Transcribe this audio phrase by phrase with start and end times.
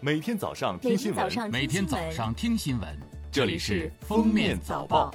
[0.00, 2.88] 每天早上听新闻，每天早上听新闻，
[3.32, 5.10] 这里是《封面早报》。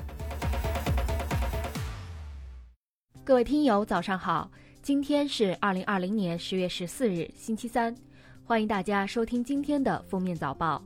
[3.23, 4.51] 各位听友，早上好！
[4.81, 7.95] 今天是二零二零年十月十四日，星期三，
[8.43, 10.83] 欢迎大家收听今天的《封面早报》。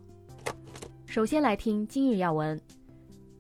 [1.08, 2.60] 首先来听今日要闻。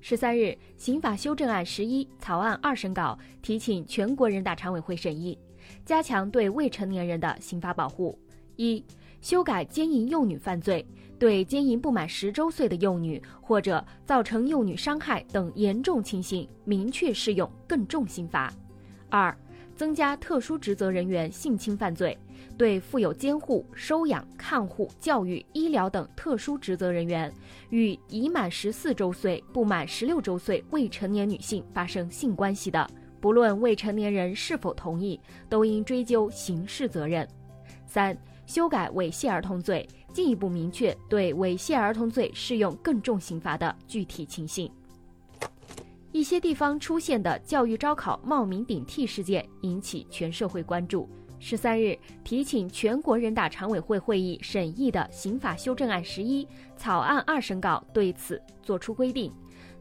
[0.01, 5.37] 十三日，刑法修正案十一草案二审稿提请全国人大常委会审议。
[5.85, 8.17] 加强对未成年人的刑法保护。
[8.55, 8.83] 一、
[9.21, 10.85] 修改奸淫幼女犯罪，
[11.19, 18.53] 对奸淫不满十周岁的幼女或者造成幼女伤害等严重情形，明确适用更重刑罚。
[19.09, 19.35] 二、
[19.75, 22.17] 增加特殊职责人员性侵犯罪，
[22.57, 27.33] 对负有监护、收养、看护、教育、医疗等特殊职责人员
[27.69, 32.87] 与已满十四周岁不满十六周岁未成年女性发生性关系的。
[33.19, 37.27] 不论未成年人是否同意，都应追究刑事责任。
[37.85, 38.15] 三、
[38.47, 44.71] 修改猥亵儿童罪，进一步明确对猥亵儿童罪适用更重刑罚的具体情形。
[46.13, 51.07] 一些地方出现的教育招考冒名顶替事件引起全社会关注。
[51.39, 59.31] 十三日，提请全国人大常委会会议审议的刑法修正案十一草案二审稿对此作出规定。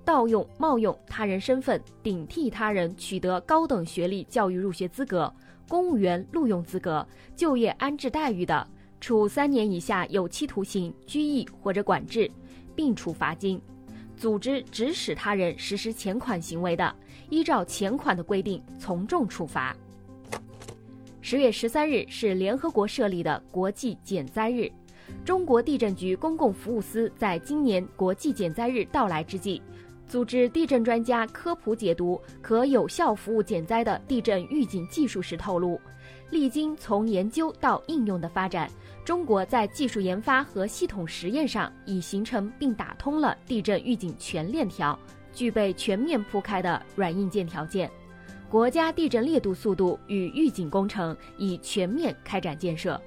[0.05, 5.33] 盗用、冒用他人身份顶替他人取得高等学历教育入学资格、
[5.69, 8.67] 公务员录用资格、就业安置待遇的，
[9.01, 12.31] 处三年以下有期徒刑、拘役或者管制，
[12.75, 13.59] 并处罚金；
[14.17, 16.95] 组织、指使他人实施前款行为的，
[17.31, 19.77] 依照前款的规定从重处罚。
[21.21, 24.71] 十月十三日是联合国设立的国际减灾日，
[25.25, 29.61] 中国地震局公共服务司在今年国际减灾日到来之际。
[30.09, 35.81] 组织地震专家科普解读可有效服务减灾的地震预警技术时透露，
[36.31, 38.71] 历经从研究到应用的发展，
[39.05, 44.97] 中国在技术研发和系统实验上已形成并打通了地震预警全链条，
[45.33, 47.91] 具备全面铺开的软硬件条件。
[48.49, 53.01] 国家地震烈度速度与预警工程已全面开展建设。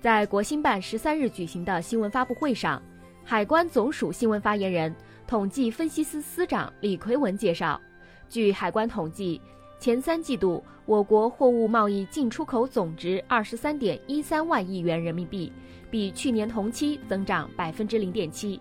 [0.00, 2.82] 在国新办十三日举行的新闻发布会上，
[3.22, 4.96] 海关总署新闻发言人。
[5.30, 7.80] 统计分析司司长李奎文介绍，
[8.28, 9.40] 据海关统计，
[9.78, 15.52] 前三季度我国货物贸易进出口总值二十三点一三万亿元人民币，
[15.88, 18.60] 比去年同期增长百分之零点七。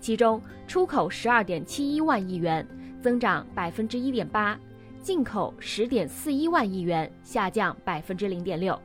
[0.00, 2.66] 其中，出口十二点七一万亿元，
[3.00, 4.58] 增长百分之一点八；
[5.00, 8.76] 进口十点四一万亿元，下降百分之零点六。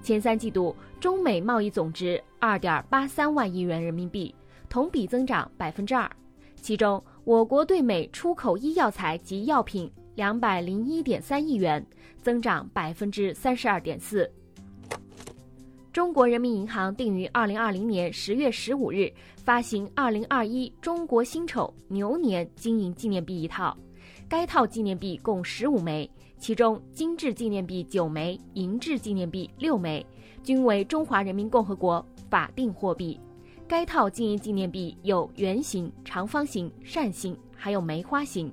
[0.00, 4.34] 前三季度中美贸易总值二点八三万亿元人民币，
[4.70, 6.10] 同比增长百分之二。
[6.64, 11.86] 其中，我国对美出口医药材及药品两百零一点三亿元，
[12.22, 14.26] 增长百分之三十二点四。
[15.92, 23.76] 中国人民银行定于二零二零年十月十五日发行二零二一中国辛丑牛年金银纪念币一套，
[24.26, 30.04] 该套纪念币共十五枚，其中金质纪念币九枚，银质纪念币六枚，
[30.42, 33.20] 均为中华人民共和国法定货币。
[33.74, 38.48] 该套金银纪念币有圆形、长方形、扇形，还有梅花形，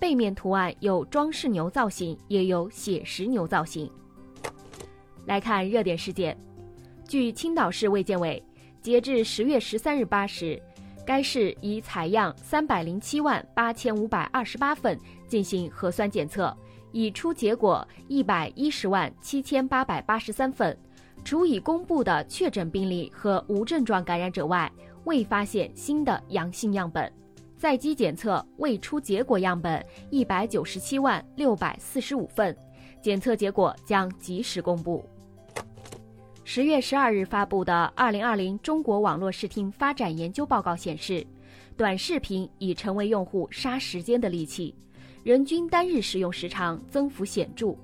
[0.00, 3.88] 背面图案有装饰牛造型，也有写实牛造型。
[5.26, 6.36] 来看热点事件，
[7.06, 8.42] 据青岛市卫健委，
[8.82, 10.60] 截至十月十三日八时，
[11.06, 14.98] 该市已采样三百零七万八千五百二十八份
[15.28, 16.52] 进行核酸检测，
[16.90, 20.76] 已出结果一百一十万七千八百八十三份。
[21.24, 24.70] 除已公布的确诊病例和无症状感染者外，
[25.04, 27.10] 未发现新的阳性样本。
[27.56, 32.54] 在机检测未出结果样本一百九十七万六百四十五份，
[33.00, 35.02] 检测结果将及时公布。
[36.44, 41.26] 十月十二日发布的《二零二零中国网络视听发展研究报告》显示，
[41.74, 44.74] 短视频已成为用户杀时间的利器，
[45.22, 47.74] 人均单日使用时长增幅显著。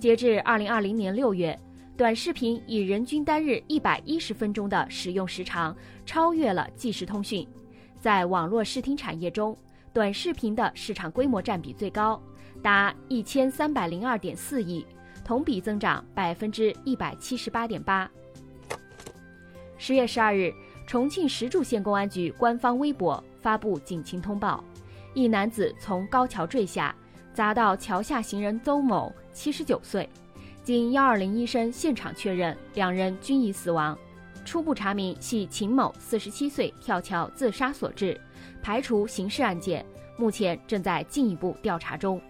[0.00, 1.56] 截至二零二零年六月。
[1.94, 7.46] 短视频以人均单日一百一十分钟的使用时长，超越了即时通讯。
[8.00, 9.56] 在网络视听产业中，
[9.92, 12.20] 短视频的市场规模占比最高，
[12.62, 14.86] 达一千三百零二点四亿，
[15.22, 18.10] 同比增长百分之一百七十八点八。
[19.76, 20.50] 十月十二日，
[20.86, 24.64] 重庆石柱县公安局官方微博发布警情通报：
[25.12, 26.96] 一男子从高桥坠下，
[27.34, 30.08] 砸到桥下行人邹某，七十九岁。
[30.62, 33.98] 经幺二零医生现场确认，两人均已死亡。
[34.44, 38.20] 初步查明系秦某四十七岁跳桥自杀所致，
[38.62, 39.84] 排除刑事案件，
[40.16, 42.20] 目前正在进一步调查中。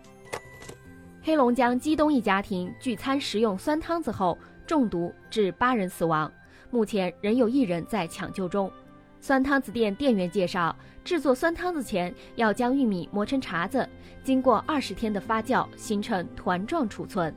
[1.22, 6.32] 黑龙江鸡东一家庭聚餐食用酸汤子后中毒，致八人死亡，
[6.70, 8.72] 目前仍有一人在抢救中。
[9.20, 10.74] 酸汤子店店员介绍，
[11.04, 13.86] 制作酸汤子前要将玉米磨成碴子，
[14.24, 17.34] 经过二十天的发酵，形成团状储存。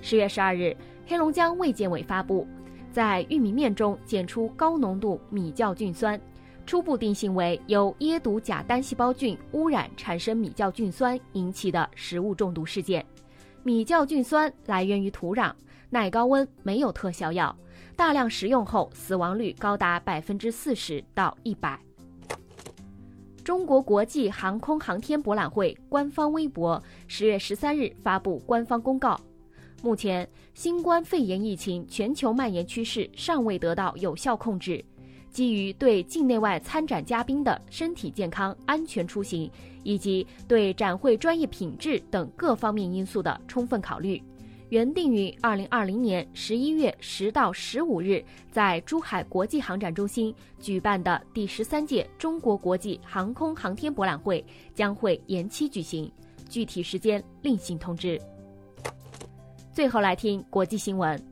[0.00, 0.76] 十月十二日，
[1.06, 2.46] 黑龙江卫健委发布，
[2.92, 6.20] 在玉米面中检出高浓度米酵菌酸，
[6.64, 13.04] 初步定性为由椰毒假单细胞菌污染产生米酵菌酸引起的食物中毒事件。
[13.62, 15.52] 米酵菌酸来源于土壤，
[15.90, 17.54] 耐高温，没有特效药。
[17.96, 21.80] 大量食用后，死亡率高达百分之四十到一百。
[23.42, 29.18] 中国国际航空航天博览会官方微博十月十三日发布官方公告，
[29.82, 34.84] 目前新冠肺炎疫情全球蔓延趋势尚未得到有效控制。
[35.30, 39.50] 基于对境内外参展嘉宾的身体健康、安全出行，
[39.82, 44.22] 以及对展会专业品质等各方面因素的充分考虑。
[44.70, 54.44] 原定于二零二零年十一月十到十五日在珠海国际航展中心举办的第十三届中国国际航空航天博览会
[54.74, 56.10] 将会延期举行，
[56.48, 58.18] 具体时间另行通知。
[59.76, 61.22] 最后来听国际新闻：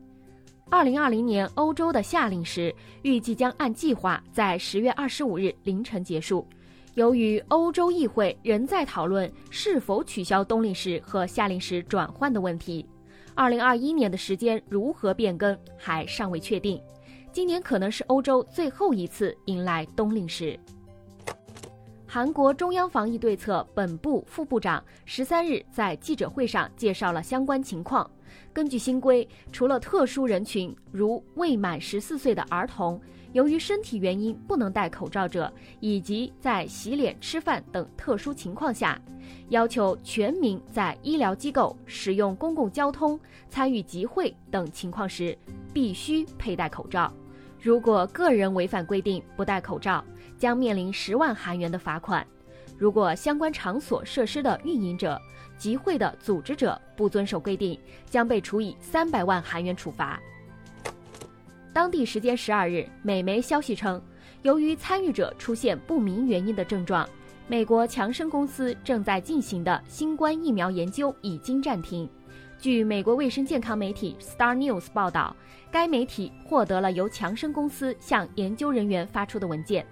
[0.69, 2.71] 二零二零年欧洲的夏令时
[3.01, 6.47] 预计将按计划在十月二十五日凌晨结束。
[6.93, 12.85] 由于欧洲议会仍在讨论是否取消冬令时和夏令时转换的问题。
[13.33, 16.79] 二零二一年的时间如何变更还尚未确定，
[17.31, 20.55] 今年可能是欧洲最后一次迎来冬令时。
[22.05, 28.07] 韩国中央防疫对策本部副部长十三日在记者会上介绍了相关情况。
[28.53, 32.99] 根据新规，除了特殊人群，如未满十四岁的儿童。
[33.33, 35.51] 由于身体原因不能戴口罩者，
[35.81, 38.97] 以及在洗脸、吃饭等特殊情况下，
[39.49, 43.19] 要求全民在医疗机构、使用公共交通、
[43.49, 45.37] 参与集会等情况时
[45.73, 47.11] 必须佩戴口罩。
[47.59, 50.01] 如果个人违反规定不戴口罩，
[50.37, 52.25] 将面临十万韩元的罚款。
[52.77, 55.19] 如果相关场所设施的运营者、
[55.57, 57.79] 集会的组织者不遵守规定，
[58.09, 60.19] 将被处以三百万韩元处罚。
[61.71, 64.01] 当地时间十二日，美媒消息称，
[64.41, 67.07] 由于参与者出现不明原因的症状，
[67.47, 72.09] 美国强生公司正在进行的新冠疫苗研究已经暂停。
[72.57, 75.35] 据美国卫生健康媒体 Star News 报道，
[75.69, 79.85] 该媒体获得了由强生公司向研究人员发出的文件。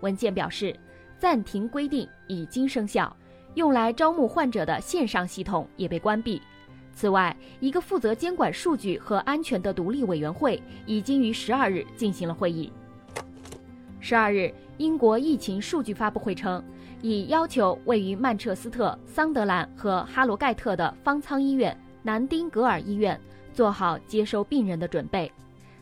[0.00, 0.74] 文件表示，
[1.18, 3.14] 暂停规定已经生效，
[3.54, 6.40] 用来招募患者的线上系统也被关闭。
[6.92, 12.72] 此外，一个负责监管数据和安全的独立委员会已经于十二日进行了会议。
[14.00, 16.62] 十二日，英国疫情数据发布会称，
[17.02, 23.20] 已要求位于曼彻斯特、桑德兰和哈罗盖特的方舱医院、南丁格尔医院
[23.52, 25.30] 做好接收病人的准备。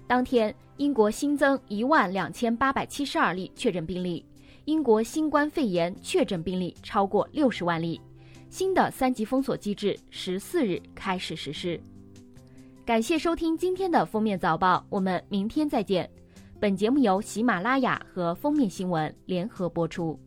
[0.07, 4.25] 当天，英国新增一万两千八百七十二例确诊病例，
[4.65, 8.01] 英国新冠肺炎确诊病例超过六十万例。
[8.49, 11.81] 新的三级封锁机制十四日开始实施。
[12.85, 16.09] 感谢收听今天的封面早报，我们明天再见。
[16.61, 20.19] 本节目由喜马拉雅和封面新闻联合播出。